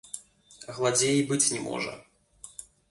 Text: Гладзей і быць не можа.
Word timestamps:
Гладзей 0.79 1.15
і 1.21 1.27
быць 1.31 1.41
не 1.53 1.59
можа. 1.69 1.93